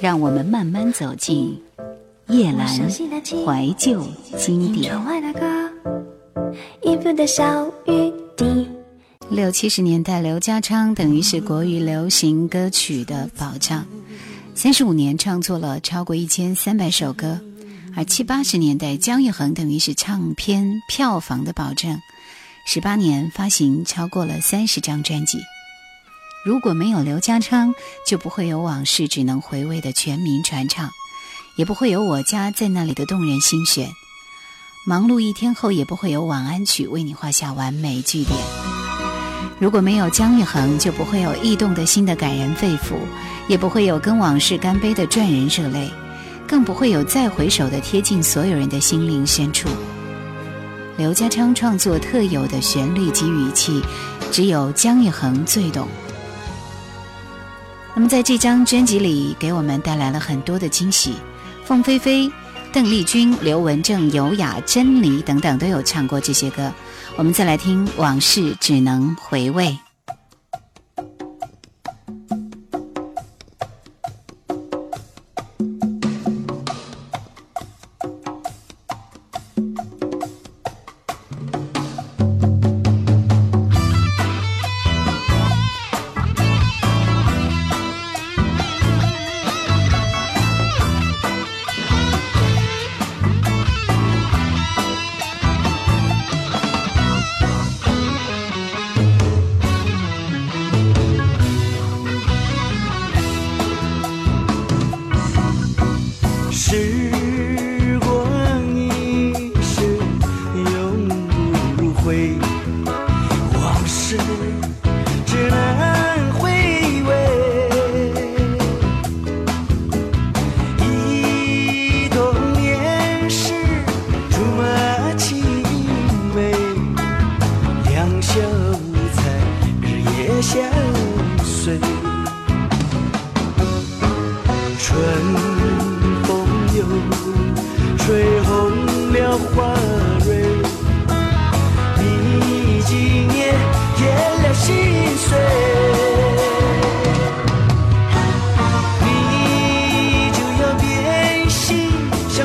[0.00, 1.58] 让我们慢慢走进
[2.28, 2.68] 叶兰
[3.44, 4.94] 怀旧经典。
[9.28, 13.84] 六七十年代，刘家昌等于是国语流行歌曲的保障，
[14.54, 17.40] 三十五年创作了超过一千三百首歌；
[17.96, 21.98] 而七八十年代，姜育恒等于是唱片票房的保证，
[22.66, 25.38] 十八年发行超过了三十张专辑。
[26.44, 27.74] 如果没有刘家昌，
[28.06, 30.88] 就不会有往事只能回味的全民传唱，
[31.56, 33.88] 也不会有我家在那里的动人心弦；
[34.86, 38.36] 忙碌一天后，也不会有晚安曲为你画下完美句点。
[39.58, 42.94] 如果没有江一恒，就不会有驿动的心的感人肺腑，
[43.48, 45.90] 也不会有跟往事干杯的赚人热泪，
[46.46, 49.68] 更不会有再回首的贴近所有人的心灵深处。
[50.96, 53.82] 刘家昌创作特有的旋律及语气，
[54.30, 55.88] 只有江一恒最懂。
[57.98, 61.14] 那么在这张专辑里，给我们带来了很多的惊喜，
[61.64, 62.30] 凤飞飞、
[62.72, 66.72] 邓丽君、刘文正、尤雅、珍妮等等都有唱过这些歌。
[67.16, 69.70] 我们再来听《往事只能回味》。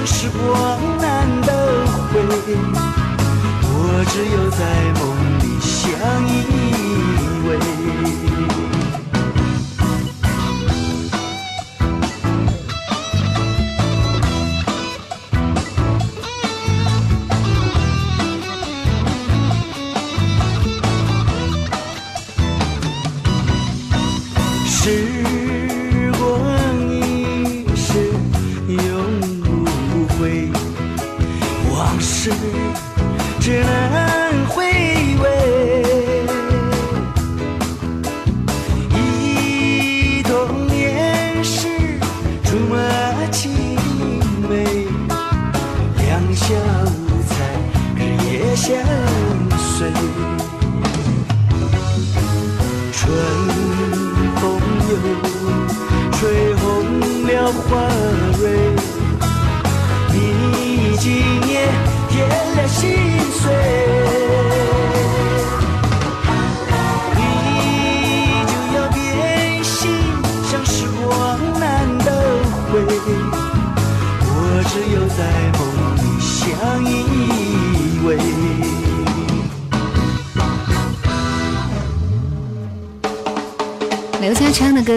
[0.05, 2.19] 时光难倒回，
[3.61, 4.99] 我只有在。
[5.01, 5.02] 梦。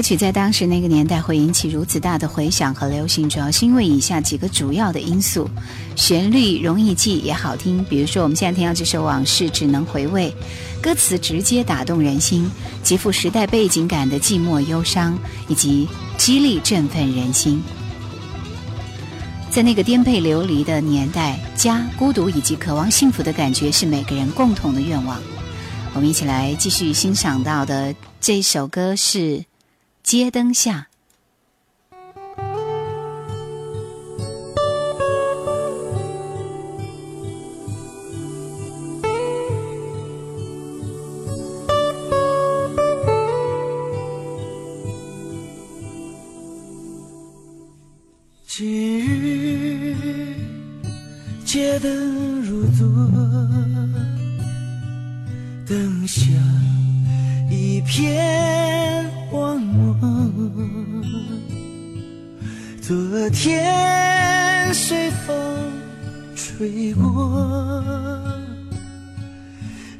[0.06, 5.50] 曲在当时那个年代会引起如此大的回响和流行，主要是因为以下几个主要的因素：
[5.96, 10.32] 旋律容易记也好听，比如说我们现在听到这首《往事只能回味》，
[10.80, 12.48] 歌词直接打动人心，
[12.84, 15.18] 极富时代背景感的寂寞忧伤，
[15.48, 17.60] 以及激励振奋人心。
[19.50, 25.20] 在那个颠沛流离的年代，家、孤独以及渴望幸福的感觉是每个人共同的愿望。
[25.96, 29.44] 我们一起来继续欣赏到的这首歌是。
[30.06, 30.86] 街灯下。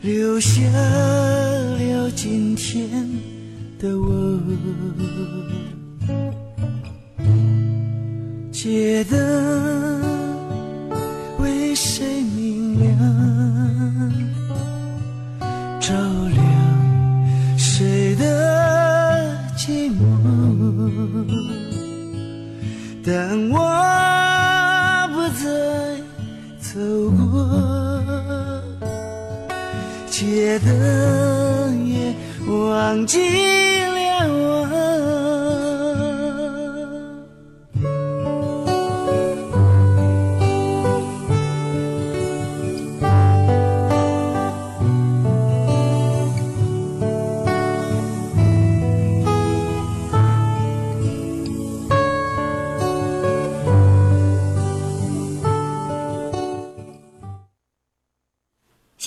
[0.02, 2.88] 留下了今天
[3.78, 4.40] 的我，
[8.52, 9.95] 街灯。
[30.61, 32.14] 的夜，
[32.49, 33.56] 忘记。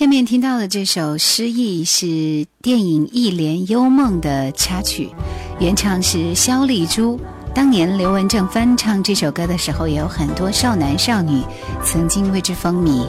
[0.10, 5.08] 面听到的这首《诗意》是电影《一帘幽梦》的插曲，
[5.60, 7.20] 原唱是萧丽珠。
[7.54, 11.44] 当年刘文正翻唱这首歌的时候，也有很多少男少女
[11.86, 13.08] 曾经为之风靡。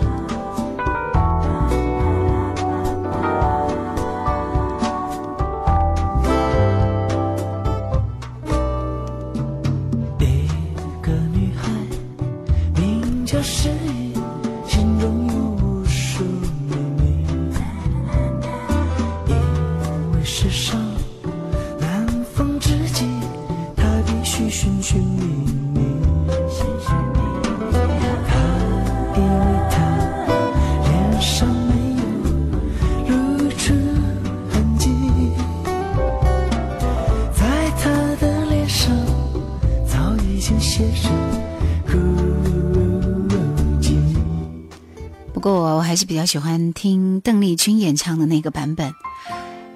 [46.04, 48.90] 比较喜欢听邓丽君演唱的那个版本《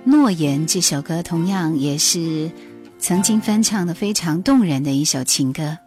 [0.04, 2.50] 诺言》这首歌，同样也是
[2.98, 5.78] 曾经翻唱的非常动人的一首情歌。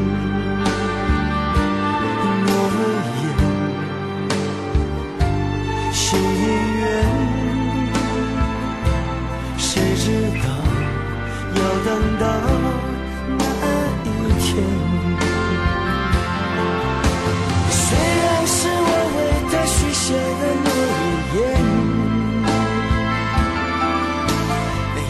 [11.84, 12.26] 等到
[13.38, 13.44] 那
[14.04, 14.08] 一
[14.38, 14.48] 天，
[17.70, 18.74] 虽然是我
[19.16, 19.18] 为
[19.50, 20.20] 他续写的
[20.66, 20.68] 诺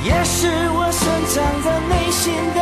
[0.05, 0.37] 言，也是
[0.71, 2.60] 我深藏在内心的。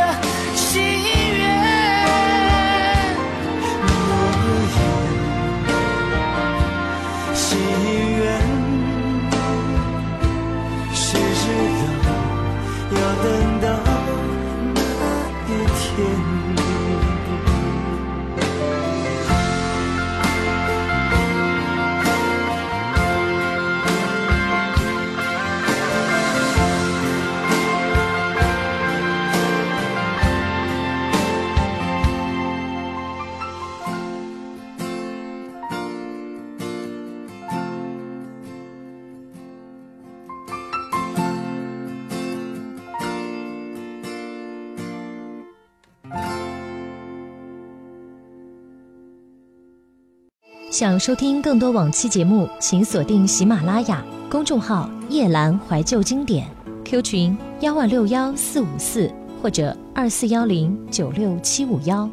[50.71, 56.47] 想收听更多往期节目，请锁定喜马拉雅公众号“夜兰怀旧经典
[56.85, 59.11] ”，Q 群幺二六幺四五四
[59.41, 62.07] 或者二四幺零九六七五幺。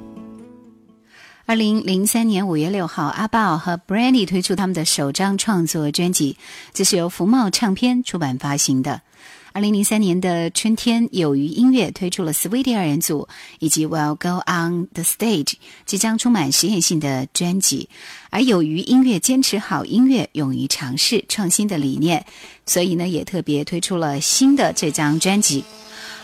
[1.44, 6.38] 二零零三年五月六号，阿豹和 Brandy 推出他们的首张创作专辑，
[6.72, 9.02] 这是由福茂唱片出版发行的。
[9.56, 13.26] 二零零三年的春天，有鱼音乐推出了 Sweety 二人组
[13.58, 15.54] 以及 Will Go On the Stage
[15.86, 17.88] 即将充满实验性的专辑。
[18.28, 22.26] 而有鱼音乐坚持好音乐、勇于尝试创新的理念，
[22.66, 25.64] 所以呢，也特别推出了新的这张专辑。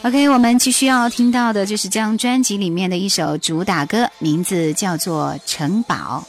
[0.03, 6.23] OK，我们继续要听到的就是这张专辑里面的一首主打歌，名字叫做《城堡》。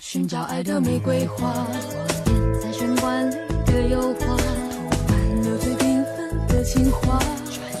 [0.00, 1.82] 寻找爱的玫瑰花，谎言
[2.60, 3.28] 在玄关
[3.66, 7.18] 的油画，涂满了最缤纷的情话。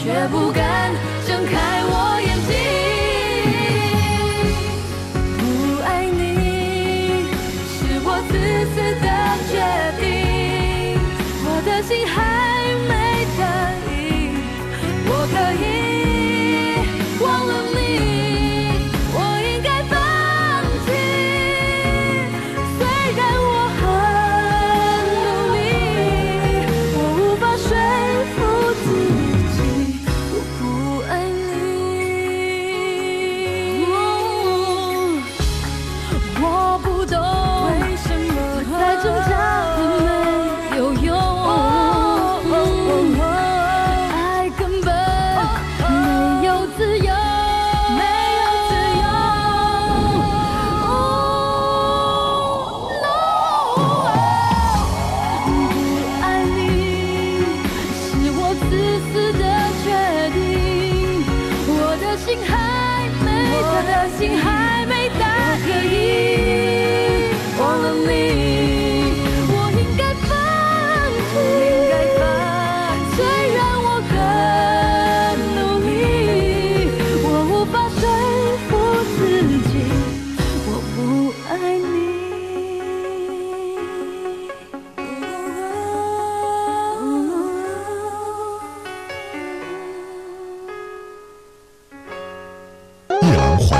[0.05, 0.93] 却不敢
[1.27, 1.55] 睁开
[1.89, 2.14] 我。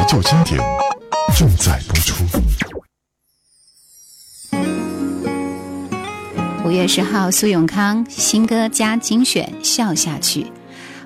[0.07, 0.59] 就今天
[1.37, 2.23] 正在播出。
[6.63, 10.43] 五月十号，苏永康新歌加精选《笑下去》，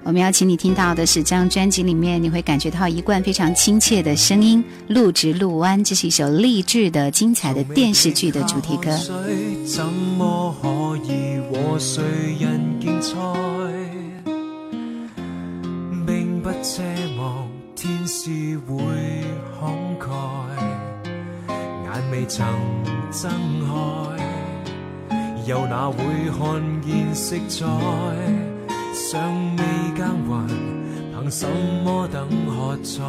[0.03, 4.63] 我们邀请你听到的是这张专辑里面，你会感觉到一贯非常亲切的声音。
[4.93, 8.91] 《路直路弯》这是一首励志的、精彩的电视剧的主题歌。
[17.81, 18.29] 天使
[18.67, 18.75] 会
[19.57, 21.09] 慷慨，
[21.85, 22.45] 眼未曾
[23.09, 25.95] 睁开，又哪会
[26.37, 27.65] 看见色彩？
[28.93, 29.63] 尚未
[29.97, 30.47] 耕耘，
[31.21, 31.47] 凭什
[31.85, 33.01] 么等喝彩？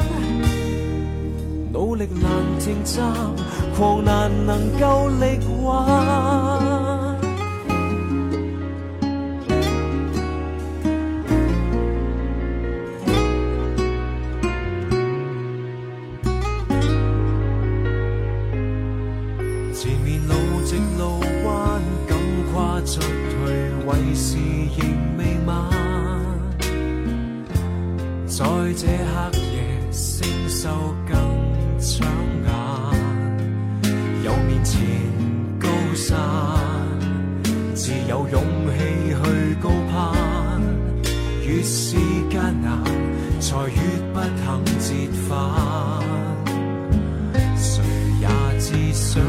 [1.72, 3.02] 努力难停站，
[3.78, 6.57] 狂难能够力挽。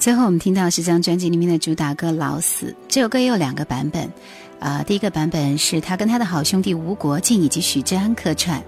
[0.03, 4.11] 最后我们听到是这张专辑里面的主打歌《老死》，这首歌也有两个版本，
[4.59, 8.61] 啊，第一个版本是他跟他的好兄弟吴国敬以及许志安客串，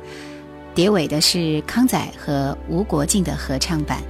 [0.76, 4.02] 结尾的是康仔和吴国敬的合唱版。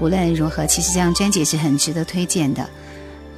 [0.00, 2.68] 无论如何，其实这张专辑是很值得推荐的。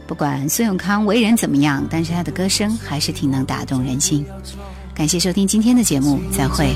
[0.07, 4.25] 不管孙永康为人怎么样，但是他的歌声还是挺能打动人心。
[4.94, 6.75] 感谢收听今天的节目，再会。